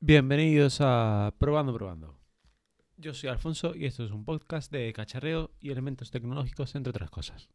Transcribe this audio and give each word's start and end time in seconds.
Bienvenidos 0.00 0.78
a 0.80 1.34
Probando 1.38 1.74
Probando. 1.74 2.14
Yo 2.98 3.14
soy 3.14 3.30
Alfonso 3.30 3.74
y 3.74 3.84
esto 3.84 4.04
es 4.04 4.12
un 4.12 4.24
podcast 4.24 4.70
de 4.70 4.92
cacharreo 4.92 5.50
y 5.60 5.70
elementos 5.70 6.12
tecnológicos, 6.12 6.76
entre 6.76 6.90
otras 6.90 7.10
cosas. 7.10 7.48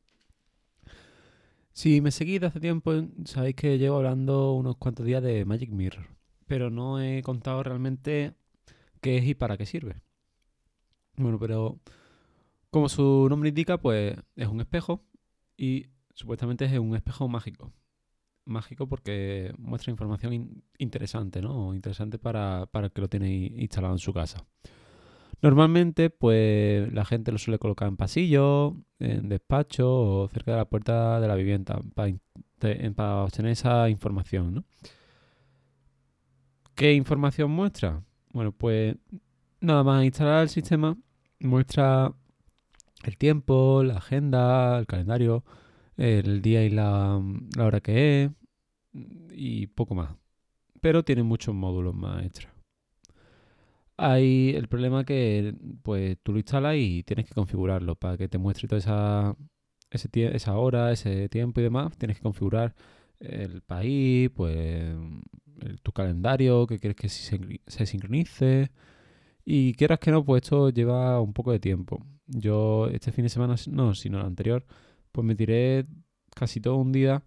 Si 1.71 2.01
me 2.01 2.11
seguís 2.11 2.43
hace 2.43 2.59
tiempo, 2.59 2.91
sabéis 3.23 3.55
que 3.55 3.77
llevo 3.77 3.95
hablando 3.95 4.55
unos 4.55 4.75
cuantos 4.75 5.05
días 5.05 5.23
de 5.23 5.45
Magic 5.45 5.69
Mirror, 5.69 6.05
pero 6.45 6.69
no 6.69 7.01
he 7.01 7.21
contado 7.23 7.63
realmente 7.63 8.33
qué 8.99 9.19
es 9.19 9.25
y 9.25 9.35
para 9.35 9.55
qué 9.55 9.65
sirve. 9.65 10.01
Bueno, 11.15 11.39
pero 11.39 11.79
como 12.71 12.89
su 12.89 13.25
nombre 13.29 13.49
indica, 13.49 13.77
pues 13.77 14.17
es 14.35 14.47
un 14.49 14.59
espejo 14.59 15.01
y 15.55 15.85
supuestamente 16.13 16.65
es 16.65 16.77
un 16.77 16.93
espejo 16.93 17.29
mágico 17.29 17.71
mágico 18.45 18.87
porque 18.87 19.53
muestra 19.57 19.91
información 19.91 20.63
interesante, 20.77 21.41
¿no? 21.41 21.73
Interesante 21.73 22.17
para, 22.17 22.67
para 22.71 22.87
el 22.87 22.91
que 22.91 23.01
lo 23.01 23.09
tiene 23.09 23.29
instalado 23.29 23.93
en 23.93 23.99
su 23.99 24.13
casa. 24.13 24.45
Normalmente, 25.43 26.09
pues 26.09 26.91
la 26.93 27.03
gente 27.03 27.33
lo 27.33 27.37
suele 27.37 27.59
colocar 27.59 27.89
en 27.89 27.97
pasillo, 27.97 28.77
en 28.99 29.27
despacho 29.27 29.91
o 29.91 30.29
cerca 30.29 30.51
de 30.51 30.57
la 30.57 30.69
puerta 30.69 31.19
de 31.19 31.27
la 31.27 31.35
vivienda 31.35 31.81
para, 31.93 33.23
obtener 33.23 33.51
esa 33.51 33.89
información, 33.89 34.53
¿no? 34.55 34.63
¿Qué 36.75 36.93
información 36.93 37.51
muestra? 37.51 38.01
Bueno, 38.31 38.53
pues 38.53 38.95
nada 39.59 39.83
más 39.83 40.05
instalar 40.05 40.43
el 40.43 40.49
sistema, 40.49 40.95
muestra 41.39 42.13
el 43.03 43.17
tiempo, 43.17 43.83
la 43.83 43.97
agenda, 43.97 44.79
el 44.79 44.87
calendario, 44.87 45.43
el 45.97 46.41
día 46.41 46.63
y 46.63 46.69
la, 46.69 47.21
hora 47.59 47.81
que 47.81 48.23
es 48.23 48.31
y 49.31 49.67
poco 49.67 49.95
más. 49.95 50.15
Pero 50.81 51.03
tiene 51.03 51.23
muchos 51.23 51.55
módulos 51.55 51.95
más 51.95 52.25
extra. 52.25 52.53
Hay 53.97 54.53
el 54.55 54.67
problema 54.67 55.05
que 55.05 55.55
pues 55.83 56.17
tú 56.23 56.33
lo 56.33 56.39
instalas 56.39 56.75
y 56.77 57.03
tienes 57.03 57.27
que 57.27 57.35
configurarlo 57.35 57.95
para 57.95 58.17
que 58.17 58.27
te 58.27 58.37
muestre 58.37 58.67
toda 58.67 58.79
esa, 58.79 59.35
esa 59.91 60.57
hora, 60.57 60.91
ese 60.91 61.29
tiempo 61.29 61.59
y 61.61 61.63
demás. 61.63 61.97
Tienes 61.97 62.17
que 62.17 62.23
configurar 62.23 62.75
el 63.19 63.61
país, 63.61 64.29
pues 64.31 64.95
tu 65.83 65.91
calendario, 65.91 66.67
que 66.67 66.79
quieres 66.79 66.95
que 66.97 67.09
se, 67.09 67.39
se 67.67 67.85
sincronice. 67.85 68.71
Y 69.45 69.73
quieras 69.73 69.99
que 69.99 70.11
no, 70.11 70.23
pues 70.25 70.43
esto 70.43 70.69
lleva 70.69 71.19
un 71.21 71.33
poco 71.33 71.51
de 71.51 71.59
tiempo. 71.59 72.05
Yo 72.27 72.87
este 72.87 73.11
fin 73.11 73.23
de 73.23 73.29
semana, 73.29 73.55
no, 73.69 73.93
sino 73.95 74.19
el 74.19 74.25
anterior, 74.25 74.65
pues 75.13 75.25
me 75.25 75.35
tiré 75.35 75.85
casi 76.35 76.59
todo 76.59 76.75
un 76.75 76.91
día 76.91 77.23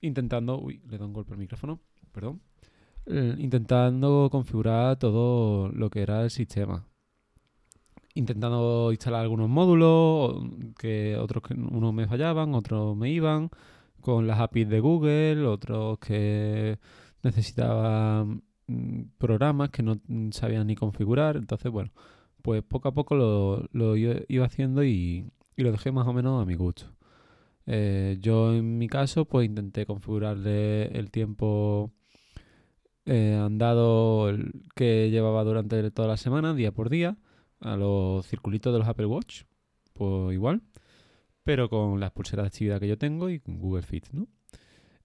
intentando... 0.00 0.58
Uy, 0.58 0.80
le 0.88 0.96
doy 0.96 1.06
un 1.06 1.12
golpe 1.12 1.32
al 1.32 1.38
micrófono, 1.38 1.80
perdón. 2.12 2.40
Eh, 3.06 3.34
intentando 3.38 4.28
configurar 4.30 4.98
todo 4.98 5.68
lo 5.68 5.90
que 5.90 6.02
era 6.02 6.22
el 6.22 6.30
sistema. 6.30 6.86
Intentando 8.14 8.90
instalar 8.92 9.22
algunos 9.22 9.48
módulos, 9.48 10.42
que 10.78 11.16
otros 11.16 11.42
que 11.42 11.54
unos 11.54 11.92
me 11.92 12.06
fallaban, 12.06 12.54
otros 12.54 12.96
me 12.96 13.10
iban, 13.10 13.50
con 14.00 14.26
las 14.26 14.40
APIs 14.40 14.68
de 14.68 14.80
Google, 14.80 15.46
otros 15.46 15.98
que 15.98 16.78
necesitaban 17.22 18.42
mm, 18.68 19.02
programas 19.18 19.70
que 19.70 19.82
no 19.82 20.00
sabían 20.30 20.66
ni 20.68 20.76
configurar. 20.76 21.36
Entonces, 21.36 21.70
bueno, 21.70 21.90
pues 22.42 22.62
poco 22.62 22.88
a 22.88 22.94
poco 22.94 23.16
lo, 23.16 23.68
lo 23.72 23.96
iba 23.96 24.46
haciendo 24.46 24.84
y, 24.84 25.30
y, 25.56 25.62
lo 25.62 25.72
dejé 25.72 25.92
más 25.92 26.06
o 26.06 26.12
menos 26.12 26.42
a 26.42 26.46
mi 26.46 26.54
gusto. 26.54 26.86
Eh, 27.66 28.16
yo 28.20 28.54
en 28.54 28.78
mi 28.78 28.88
caso 28.88 29.24
pues 29.24 29.46
intenté 29.46 29.86
configurarle 29.86 30.86
el 30.96 31.10
tiempo 31.10 31.92
eh, 33.06 33.34
andado 33.34 34.36
que 34.74 35.10
llevaba 35.10 35.44
durante 35.44 35.90
toda 35.90 36.08
la 36.08 36.16
semana, 36.16 36.54
día 36.54 36.72
por 36.72 36.90
día, 36.90 37.16
a 37.60 37.76
los 37.76 38.26
circulitos 38.26 38.72
de 38.72 38.78
los 38.80 38.88
Apple 38.88 39.06
Watch, 39.06 39.42
pues 39.92 40.34
igual, 40.34 40.62
pero 41.44 41.68
con 41.68 42.00
las 42.00 42.12
pulseras 42.12 42.44
de 42.44 42.48
actividad 42.48 42.80
que 42.80 42.88
yo 42.88 42.98
tengo 42.98 43.30
y 43.30 43.40
con 43.40 43.58
Google 43.58 43.82
Fit, 43.82 44.08
¿no? 44.12 44.28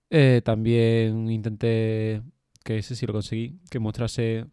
Eh, 0.10 0.42
también 0.44 1.30
intenté, 1.32 2.22
que 2.64 2.78
ese 2.78 2.96
sí 2.96 3.06
lo 3.06 3.14
conseguí, 3.14 3.60
que 3.70 3.80
mostrase 3.80 4.46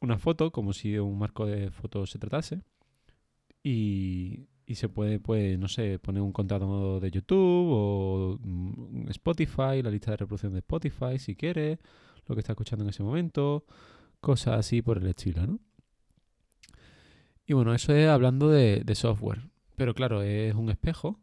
una 0.00 0.18
foto 0.18 0.50
como 0.50 0.72
si 0.72 0.90
de 0.92 1.00
un 1.00 1.18
marco 1.18 1.46
de 1.46 1.70
fotos 1.70 2.10
se 2.10 2.18
tratase. 2.18 2.62
Y, 3.62 4.48
y 4.66 4.76
se 4.76 4.88
puede, 4.88 5.20
pues, 5.20 5.58
no 5.58 5.68
sé, 5.68 5.98
poner 5.98 6.22
un 6.22 6.32
contacto 6.32 7.00
de 7.00 7.10
YouTube 7.10 7.68
o 7.70 8.38
mm, 8.40 9.08
Spotify, 9.10 9.82
la 9.82 9.90
lista 9.90 10.12
de 10.12 10.18
reproducción 10.18 10.52
de 10.52 10.60
Spotify, 10.60 11.18
si 11.18 11.36
quieres, 11.36 11.78
lo 12.26 12.34
que 12.34 12.40
está 12.40 12.52
escuchando 12.52 12.84
en 12.84 12.90
ese 12.90 13.02
momento, 13.02 13.64
cosas 14.20 14.58
así 14.58 14.82
por 14.82 14.98
el 14.98 15.06
estilo, 15.06 15.46
¿no? 15.46 15.60
Y 17.46 17.52
bueno, 17.52 17.74
eso 17.74 17.92
es 17.92 18.08
hablando 18.08 18.48
de, 18.48 18.82
de 18.84 18.94
software. 18.94 19.42
Pero 19.76 19.94
claro, 19.94 20.22
es 20.22 20.54
un 20.54 20.70
espejo 20.70 21.20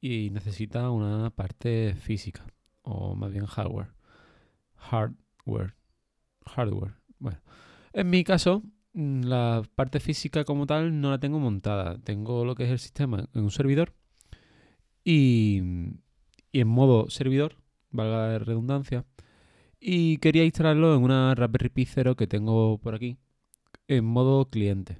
y 0.00 0.30
necesita 0.30 0.90
una 0.90 1.30
parte 1.30 1.96
física, 1.96 2.46
o 2.82 3.16
más 3.16 3.32
bien 3.32 3.46
hardware. 3.46 3.88
Hardware. 4.76 5.74
Hardware. 6.46 6.94
Bueno, 7.18 7.40
en 7.92 8.10
mi 8.10 8.22
caso, 8.22 8.62
la 8.92 9.62
parte 9.74 10.00
física 10.00 10.44
como 10.44 10.66
tal 10.66 11.00
no 11.00 11.10
la 11.10 11.18
tengo 11.18 11.38
montada. 11.38 11.98
Tengo 11.98 12.44
lo 12.44 12.54
que 12.54 12.64
es 12.64 12.70
el 12.70 12.78
sistema 12.78 13.28
en 13.34 13.42
un 13.44 13.50
servidor 13.50 13.92
y, 15.04 15.62
y 16.52 16.60
en 16.60 16.68
modo 16.68 17.08
servidor, 17.10 17.56
valga 17.90 18.28
la 18.28 18.38
redundancia. 18.38 19.04
Y 19.80 20.18
quería 20.18 20.44
instalarlo 20.44 20.94
en 20.96 21.02
una 21.02 21.34
Raspberry 21.34 21.68
Pi 21.70 21.86
0 21.86 22.16
que 22.16 22.26
tengo 22.26 22.78
por 22.78 22.94
aquí, 22.94 23.16
en 23.86 24.04
modo 24.04 24.50
cliente. 24.50 24.98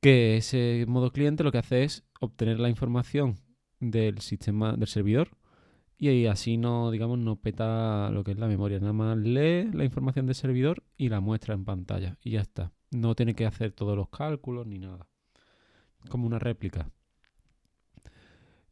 Que 0.00 0.36
ese 0.36 0.84
modo 0.88 1.12
cliente 1.12 1.44
lo 1.44 1.52
que 1.52 1.58
hace 1.58 1.84
es 1.84 2.04
obtener 2.20 2.58
la 2.58 2.68
información 2.68 3.36
del 3.78 4.20
sistema 4.20 4.76
del 4.76 4.88
servidor 4.88 5.30
y 6.10 6.26
así 6.26 6.56
no, 6.56 6.90
digamos, 6.90 7.18
no 7.18 7.36
peta 7.36 8.10
lo 8.10 8.24
que 8.24 8.32
es 8.32 8.38
la 8.38 8.48
memoria. 8.48 8.80
Nada 8.80 8.92
más 8.92 9.16
lee 9.16 9.70
la 9.72 9.84
información 9.84 10.26
del 10.26 10.34
servidor 10.34 10.82
y 10.96 11.08
la 11.08 11.20
muestra 11.20 11.54
en 11.54 11.64
pantalla. 11.64 12.18
Y 12.22 12.32
ya 12.32 12.40
está. 12.40 12.72
No 12.90 13.14
tiene 13.14 13.34
que 13.34 13.46
hacer 13.46 13.70
todos 13.70 13.96
los 13.96 14.08
cálculos 14.08 14.66
ni 14.66 14.80
nada. 14.80 15.06
Como 16.08 16.26
una 16.26 16.40
réplica. 16.40 16.90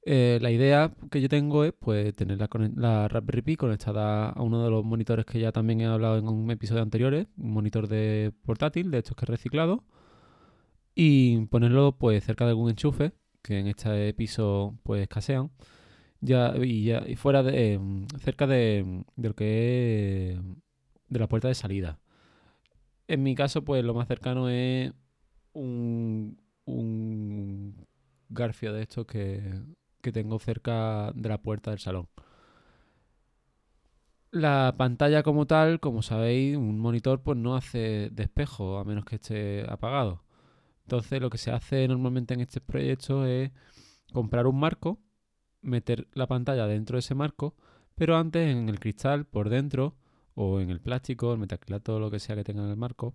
Eh, 0.03 0.39
la 0.43 0.51
idea 0.51 0.93
que 1.09 1.21
yo 1.21 1.29
tengo 1.29 1.65
es 1.65 1.73
pues 1.73 2.13
tener 2.17 2.39
la, 2.39 2.49
la, 2.75 3.07
Raspberry 3.07 3.55
conectada 3.55 4.31
a 4.31 4.43
uno 4.43 4.65
de 4.65 4.71
los 4.71 4.85
monitores 4.85 5.25
que 5.25 5.39
ya 5.39 5.53
también 5.53 5.83
he 5.83 5.87
hablado 5.87 6.19
en 6.19 6.27
un 6.27 6.51
episodio 6.51 6.83
anterior, 6.83 7.15
un 7.15 7.53
monitor 7.53 7.87
de 7.87 8.33
portátil 8.45 8.91
de 8.91 8.99
estos 8.99 9.15
que 9.15 9.27
he 9.27 9.29
reciclado, 9.29 9.85
y 10.95 11.47
ponerlo 11.47 11.97
pues 11.97 12.25
cerca 12.25 12.45
de 12.45 12.51
algún 12.51 12.71
enchufe 12.71 13.13
que 13.43 13.59
en 13.59 13.69
este 13.69 14.09
episodio 14.09 14.79
pues 14.83 15.03
escasean 15.03 15.51
ya, 16.21 16.55
y 16.57 16.85
ya, 16.85 17.05
y 17.07 17.17
fuera 17.17 17.43
de, 17.43 17.75
em, 17.75 18.07
cerca 18.21 18.47
de, 18.47 19.05
de 19.17 19.29
lo 19.29 19.35
que 19.35 20.33
es 20.33 20.41
de 21.09 21.19
la 21.19 21.29
puerta 21.29 21.49
de 21.49 21.55
salida. 21.55 21.99
En 23.09 23.23
mi 23.23 23.35
caso, 23.35 23.65
pues 23.65 23.85
lo 23.85 23.95
más 23.95 24.09
cercano 24.09 24.49
es 24.49 24.93
un, 25.53 26.41
un 26.65 27.87
garfio 28.29 28.73
de 28.73 28.83
estos 28.83 29.07
que, 29.07 29.43
que 30.03 30.13
tengo 30.13 30.39
cerca 30.39 31.13
de 31.15 31.29
la 31.29 31.39
puerta 31.43 31.71
del 31.71 31.81
salón. 31.81 32.09
La 34.33 34.75
pantalla 34.79 35.23
como 35.25 35.47
tal, 35.47 35.81
como 35.81 36.03
sabéis, 36.03 36.57
un 36.57 36.79
monitor 36.79 37.23
pues 37.23 37.37
no 37.37 37.57
hace 37.57 38.11
despejo 38.13 38.79
a 38.79 38.85
menos 38.85 39.05
que 39.05 39.17
esté 39.17 39.65
apagado. 39.69 40.23
Entonces 40.83 41.21
lo 41.21 41.31
que 41.31 41.39
se 41.39 41.51
hace 41.51 41.89
normalmente 41.89 42.35
en 42.35 42.41
este 42.41 42.61
proyecto 42.61 43.27
es 43.27 43.51
comprar 44.13 44.47
un 44.47 44.59
marco 44.61 45.01
meter 45.63 46.09
la 46.13 46.27
pantalla 46.27 46.67
dentro 46.67 46.97
de 46.97 47.01
ese 47.01 47.15
marco, 47.15 47.55
pero 47.95 48.17
antes 48.17 48.49
en 48.49 48.69
el 48.69 48.81
cristal 48.81 49.27
por 49.27 49.51
dentro 49.51 49.97
o 50.35 50.61
en 50.61 50.71
el 50.71 50.81
plástico, 50.81 51.33
el 51.33 51.39
metacrilato, 51.39 51.99
lo 51.99 52.11
que 52.11 52.19
sea 52.21 52.37
que 52.37 52.45
tenga 52.45 52.63
en 52.63 52.71
el 52.71 52.77
marco, 52.77 53.15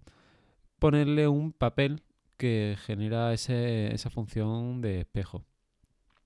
ponerle 0.80 1.28
un 1.28 1.54
papel 1.54 2.04
que 2.38 2.75
genera 2.80 3.34
esa 3.34 4.10
función 4.10 4.81
de 4.81 5.02
espejo. 5.02 5.44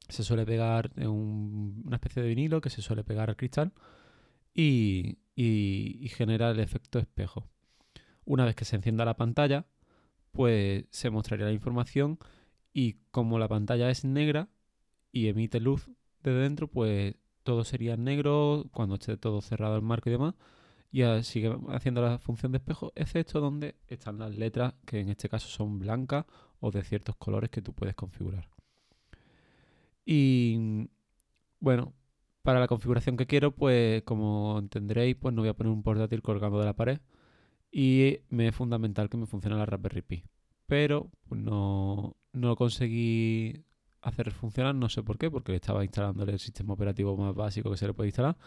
Se 0.10 0.24
suele 0.24 0.46
pegar 0.46 0.92
en 0.96 1.10
una 1.10 1.98
especie 1.98 2.22
de 2.22 2.30
vinilo 2.30 2.62
que 2.62 2.70
se 2.70 2.82
suele 2.82 3.04
pegar 3.04 3.30
al 3.30 3.36
cristal 3.36 3.72
y, 4.54 5.20
y 5.36 6.10
genera 6.10 6.50
el 6.50 6.60
efecto 6.60 7.00
espejo. 7.00 7.48
Una 8.26 8.46
vez 8.46 8.56
que 8.56 8.66
se 8.66 8.76
encienda 8.76 9.06
la 9.06 9.18
pantalla, 9.18 9.68
pues 10.32 10.86
se 10.90 11.10
mostraría 11.10 11.46
la 11.46 11.54
información 11.54 12.20
y 12.74 12.98
como 13.12 13.40
la 13.40 13.48
pantalla 13.48 13.90
es 13.90 14.04
negra 14.04 14.50
y 15.12 15.28
emite 15.28 15.60
luz 15.60 15.90
de 16.24 16.34
dentro, 16.34 16.68
pues 16.68 17.16
todo 17.44 17.64
sería 17.64 17.98
negro 17.98 18.66
cuando 18.74 18.96
esté 18.96 19.18
todo 19.18 19.42
cerrado 19.42 19.76
el 19.76 19.82
marco 19.82 20.10
y 20.10 20.14
demás. 20.14 20.36
Y 20.92 21.04
sigue 21.24 21.56
haciendo 21.70 22.02
la 22.02 22.18
función 22.20 22.52
de 22.52 22.58
espejo, 22.58 22.92
excepto 22.96 23.40
donde 23.40 23.76
están 23.88 24.18
las 24.20 24.36
letras, 24.38 24.74
que 24.86 25.00
en 25.00 25.10
este 25.10 25.30
caso 25.30 25.48
son 25.48 25.80
blancas 25.80 26.26
o 26.60 26.72
de 26.72 26.84
ciertos 26.84 27.16
colores 27.16 27.50
que 27.52 27.62
tú 27.62 27.74
puedes 27.74 27.96
configurar. 27.96 28.50
Y 30.06 30.90
bueno, 31.60 31.94
para 32.42 32.60
la 32.60 32.68
configuración 32.68 33.18
que 33.18 33.28
quiero, 33.28 33.52
pues 33.56 34.04
como 34.04 34.58
entenderéis, 34.60 35.16
pues 35.16 35.34
no 35.36 35.42
voy 35.42 35.50
a 35.50 35.54
poner 35.56 35.72
un 35.72 35.84
portátil 35.84 36.22
colgando 36.22 36.60
de 36.60 36.66
la 36.66 36.76
pared. 36.76 37.00
y 37.72 38.20
me 38.30 38.48
es 38.48 38.56
fundamental 38.56 39.10
que 39.10 39.18
me 39.18 39.28
funcione 39.28 39.58
la 39.58 39.66
Raspberry 39.66 40.02
Pi. 40.02 40.24
Pero 40.68 41.12
pues, 41.28 41.42
no, 41.42 42.18
no 42.34 42.56
conseguí 42.56 43.64
hacer 44.02 44.32
funcionar, 44.32 44.76
no 44.76 44.90
sé 44.90 45.04
por 45.04 45.18
qué, 45.18 45.30
porque 45.30 45.56
estaba 45.56 45.84
instalándole 45.84 46.34
el 46.34 46.40
sistema 46.40 46.74
operativo 46.74 47.16
más 47.18 47.36
básico 47.36 47.72
que 47.72 47.78
se 47.78 47.88
le 47.88 47.94
puede 47.94 48.10
instalar. 48.10 48.38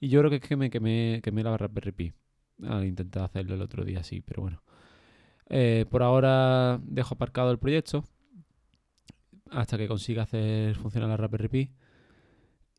Y 0.00 0.08
yo 0.08 0.20
creo 0.20 0.30
que 0.30 0.36
es 0.36 0.42
que 0.42 0.56
me 0.56 0.70
quemé, 0.70 1.20
quemé 1.22 1.42
la 1.42 1.56
Raspberry 1.56 1.92
Pi 1.92 2.12
al 2.62 2.86
intentar 2.86 3.24
hacerlo 3.24 3.54
el 3.54 3.62
otro 3.62 3.84
día, 3.84 4.02
sí, 4.02 4.20
pero 4.22 4.42
bueno. 4.42 4.62
Eh, 5.48 5.86
por 5.90 6.02
ahora 6.02 6.80
dejo 6.82 7.14
aparcado 7.14 7.50
el 7.52 7.58
proyecto 7.58 8.04
hasta 9.50 9.78
que 9.78 9.86
consiga 9.86 10.24
hacer 10.24 10.74
funcionar 10.74 11.20
la 11.20 11.28
Pi 11.28 11.70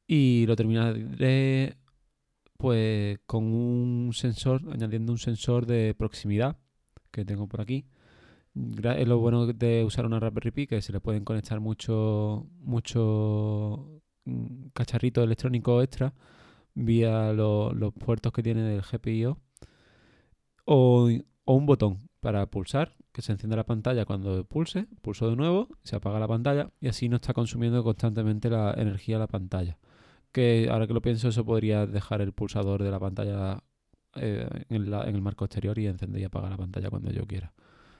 y 0.05 0.45
lo 0.47 0.55
terminaré 0.55 1.77
pues 2.57 3.19
con 3.25 3.43
un 3.43 4.11
sensor, 4.13 4.61
añadiendo 4.71 5.11
un 5.11 5.19
sensor 5.19 5.65
de 5.65 5.93
proximidad 5.93 6.57
que 7.11 7.23
tengo 7.23 7.47
por 7.47 7.61
aquí. 7.61 7.85
Es 8.95 9.07
lo 9.07 9.19
bueno 9.19 9.47
de 9.47 9.83
usar 9.83 10.05
una 10.05 10.19
Raspberry 10.19 10.51
Pi 10.51 10.67
que 10.67 10.81
se 10.81 10.91
le 10.93 10.99
pueden 10.99 11.23
conectar 11.23 11.59
muchos 11.59 12.43
mucho 12.59 14.01
mm, 14.25 14.69
cacharritos 14.73 15.23
electrónicos 15.23 15.83
extra 15.83 16.13
vía 16.73 17.33
los 17.33 17.93
puertos 17.93 18.31
que 18.31 18.43
tiene 18.43 18.61
del 18.61 18.81
GPIO 18.81 19.39
o, 20.65 21.09
o 21.45 21.53
un 21.53 21.65
botón 21.65 22.07
para 22.19 22.45
pulsar, 22.47 22.95
que 23.11 23.21
se 23.21 23.31
enciende 23.31 23.55
la 23.55 23.65
pantalla 23.65 24.05
cuando 24.05 24.43
pulse, 24.43 24.87
pulso 25.01 25.29
de 25.29 25.35
nuevo, 25.35 25.69
se 25.83 25.95
apaga 25.95 26.19
la 26.19 26.27
pantalla 26.27 26.71
y 26.81 26.87
así 26.87 27.09
no 27.09 27.15
está 27.17 27.33
consumiendo 27.33 27.83
constantemente 27.83 28.49
la 28.49 28.73
energía 28.77 29.15
de 29.15 29.19
la 29.19 29.27
pantalla. 29.27 29.77
Que 30.31 30.67
ahora 30.69 30.87
que 30.87 30.93
lo 30.93 31.01
pienso, 31.01 31.29
eso 31.29 31.45
podría 31.45 31.85
dejar 31.85 32.21
el 32.21 32.33
pulsador 32.33 32.83
de 32.83 32.91
la 32.91 32.99
pantalla 32.99 33.63
eh, 34.15 34.47
en, 34.69 34.93
el 34.93 35.21
marco 35.21 35.45
exterior 35.45 35.77
y 35.79 35.87
encender 35.87 36.21
y 36.21 36.25
apagar 36.25 36.51
la 36.51 36.57
pantalla 36.57 36.89
cuando 36.89 37.11
yo 37.11 37.25
quiera. 37.25 37.53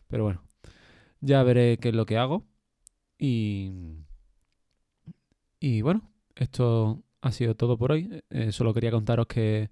Pero 0.07 0.23
bueno, 0.23 0.41
ya 1.21 1.43
veré 1.43 1.77
qué 1.77 1.89
es 1.89 1.95
lo 1.95 2.05
que 2.05 2.17
hago. 2.17 2.45
Y, 3.17 3.71
y 5.59 5.81
bueno, 5.81 6.11
esto 6.35 7.03
ha 7.21 7.31
sido 7.31 7.55
todo 7.55 7.77
por 7.77 7.91
hoy. 7.91 8.23
Eh, 8.29 8.51
solo 8.51 8.73
quería 8.73 8.91
contaros 8.91 9.27
que 9.27 9.69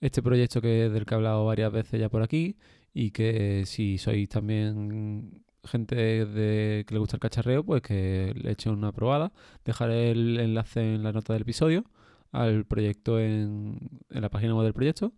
este 0.00 0.22
proyecto 0.22 0.60
que 0.60 0.90
del 0.90 1.06
que 1.06 1.14
he 1.14 1.16
hablado 1.16 1.46
varias 1.46 1.72
veces 1.72 2.00
ya 2.00 2.08
por 2.08 2.22
aquí 2.22 2.56
y 2.92 3.10
que 3.10 3.64
si 3.66 3.98
sois 3.98 4.28
también 4.28 5.44
gente 5.64 6.26
de, 6.26 6.84
que 6.86 6.94
le 6.94 7.00
gusta 7.00 7.16
el 7.16 7.20
cacharreo, 7.20 7.64
pues 7.64 7.82
que 7.82 8.34
le 8.36 8.52
echen 8.52 8.72
una 8.72 8.92
probada. 8.92 9.32
Dejaré 9.64 10.10
el 10.10 10.38
enlace 10.40 10.94
en 10.94 11.02
la 11.02 11.12
nota 11.12 11.32
del 11.32 11.42
episodio 11.42 11.84
al 12.32 12.64
proyecto 12.66 13.20
en, 13.20 13.78
en 14.10 14.22
la 14.22 14.28
página 14.30 14.54
web 14.54 14.64
del 14.64 14.74
proyecto. 14.74 15.12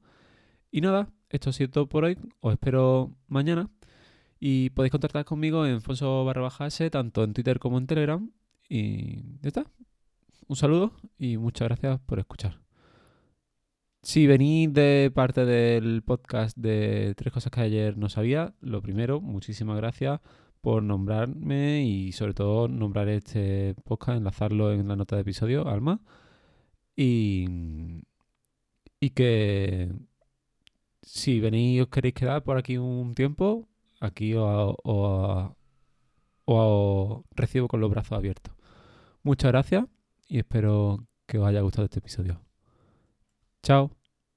Y 0.70 0.80
nada, 0.82 1.08
esto 1.30 1.50
ha 1.50 1.52
sido 1.52 1.70
todo 1.70 1.88
por 1.88 2.04
hoy. 2.04 2.18
Os 2.40 2.52
espero 2.52 3.16
mañana. 3.28 3.70
Y 4.38 4.70
podéis 4.70 4.92
contactar 4.92 5.24
conmigo 5.24 5.66
en 5.66 5.80
Fonso 5.80 6.24
barra 6.24 6.42
baja 6.42 6.66
S, 6.66 6.90
tanto 6.90 7.24
en 7.24 7.32
Twitter 7.32 7.58
como 7.58 7.78
en 7.78 7.86
Telegram. 7.86 8.30
Y 8.68 9.22
ya 9.40 9.48
está. 9.48 9.66
Un 10.48 10.56
saludo 10.56 10.92
y 11.18 11.38
muchas 11.38 11.68
gracias 11.68 12.00
por 12.00 12.18
escuchar. 12.18 12.60
Si 14.02 14.26
venís 14.28 14.72
de 14.72 15.10
parte 15.12 15.44
del 15.44 16.02
podcast 16.02 16.56
de 16.56 17.14
Tres 17.16 17.32
Cosas 17.32 17.50
que 17.50 17.60
ayer 17.60 17.98
no 17.98 18.08
sabía, 18.08 18.54
lo 18.60 18.80
primero, 18.80 19.20
muchísimas 19.20 19.76
gracias 19.76 20.20
por 20.60 20.82
nombrarme 20.82 21.84
y 21.84 22.12
sobre 22.12 22.34
todo 22.34 22.68
nombrar 22.68 23.08
este 23.08 23.74
podcast, 23.84 24.18
enlazarlo 24.18 24.72
en 24.72 24.86
la 24.86 24.96
nota 24.96 25.16
de 25.16 25.22
episodio, 25.22 25.68
Alma. 25.68 26.00
Y, 26.94 27.46
y 29.00 29.10
que 29.10 29.92
si 31.02 31.40
venís 31.40 31.76
y 31.78 31.80
os 31.80 31.88
queréis 31.88 32.14
quedar 32.14 32.44
por 32.44 32.58
aquí 32.58 32.78
un 32.78 33.14
tiempo, 33.14 33.68
aquí 34.06 34.34
os, 34.34 34.74
os 36.44 37.22
recibo 37.32 37.68
con 37.68 37.80
los 37.80 37.90
brazos 37.90 38.12
abiertos. 38.12 38.54
Muchas 39.22 39.50
gracias 39.52 39.84
y 40.28 40.38
espero 40.38 41.06
que 41.26 41.38
os 41.38 41.46
haya 41.46 41.60
gustado 41.60 41.84
este 41.84 41.98
episodio. 41.98 42.40
Chao. 43.62 43.90